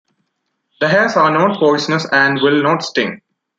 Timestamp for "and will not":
2.11-2.81